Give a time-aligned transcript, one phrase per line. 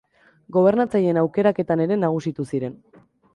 [0.55, 2.75] Gobernatzaileen aukeraketan ere nagusitu ziren.